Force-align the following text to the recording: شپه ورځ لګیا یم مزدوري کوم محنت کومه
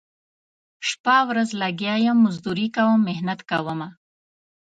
شپه 0.87 1.17
ورځ 1.29 1.49
لګیا 1.61 1.95
یم 2.05 2.17
مزدوري 2.25 2.67
کوم 2.75 2.99
محنت 3.07 3.39
کومه 3.49 3.87